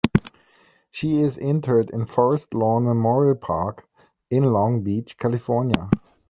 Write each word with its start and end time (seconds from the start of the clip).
She 0.89 1.17
is 1.19 1.37
interred 1.37 1.91
in 1.91 2.07
Forest 2.07 2.55
Lawn 2.55 2.85
Memorial 2.85 3.35
Park 3.35 3.87
in 4.31 4.45
Long 4.51 4.81
Beach, 4.81 5.15
California. 5.15 5.91